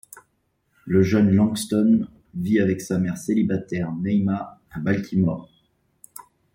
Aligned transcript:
Le 0.87 1.03
jeune 1.03 1.29
Langston 1.29 2.07
vit 2.33 2.59
avec 2.59 2.81
sa 2.81 2.97
mère 2.97 3.19
célibataire, 3.19 3.93
Naima, 3.93 4.59
à 4.71 4.79
Baltimore. 4.79 5.47